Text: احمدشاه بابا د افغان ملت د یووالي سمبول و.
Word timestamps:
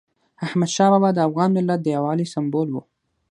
احمدشاه 0.45 0.89
بابا 0.93 1.09
د 1.13 1.19
افغان 1.27 1.49
ملت 1.57 1.79
د 1.83 1.87
یووالي 1.95 2.25
سمبول 2.33 2.67
و. 2.71 2.75